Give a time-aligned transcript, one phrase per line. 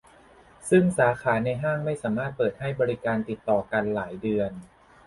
[0.69, 4.51] ซึ่งสาขาในห้างไม่สามารถเปิดให้บริการติดต่อกันหลายเดือน